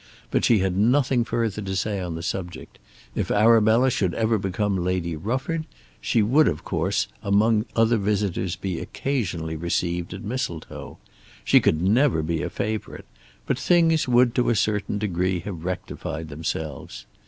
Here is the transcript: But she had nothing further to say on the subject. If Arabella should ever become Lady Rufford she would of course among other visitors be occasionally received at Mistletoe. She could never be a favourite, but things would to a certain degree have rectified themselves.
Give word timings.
But 0.31 0.43
she 0.43 0.57
had 0.57 0.75
nothing 0.75 1.23
further 1.23 1.61
to 1.61 1.75
say 1.75 1.99
on 1.99 2.15
the 2.15 2.23
subject. 2.23 2.79
If 3.13 3.29
Arabella 3.29 3.91
should 3.91 4.15
ever 4.15 4.39
become 4.39 4.83
Lady 4.83 5.15
Rufford 5.15 5.65
she 6.01 6.23
would 6.23 6.47
of 6.47 6.63
course 6.63 7.07
among 7.21 7.65
other 7.75 7.97
visitors 7.97 8.55
be 8.55 8.79
occasionally 8.79 9.55
received 9.55 10.15
at 10.15 10.23
Mistletoe. 10.23 10.97
She 11.43 11.59
could 11.59 11.83
never 11.83 12.23
be 12.23 12.41
a 12.41 12.49
favourite, 12.49 13.05
but 13.45 13.59
things 13.59 14.07
would 14.07 14.33
to 14.33 14.49
a 14.49 14.55
certain 14.55 14.97
degree 14.97 15.41
have 15.41 15.65
rectified 15.65 16.29
themselves. 16.29 17.05